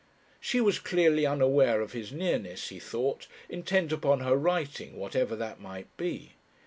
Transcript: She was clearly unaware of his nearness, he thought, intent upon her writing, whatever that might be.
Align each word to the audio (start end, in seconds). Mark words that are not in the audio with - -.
She 0.39 0.59
was 0.61 0.79
clearly 0.79 1.27
unaware 1.27 1.79
of 1.79 1.91
his 1.91 2.11
nearness, 2.11 2.69
he 2.69 2.79
thought, 2.79 3.27
intent 3.49 3.91
upon 3.91 4.21
her 4.21 4.35
writing, 4.35 4.95
whatever 4.97 5.35
that 5.35 5.61
might 5.61 5.95
be. 5.95 6.31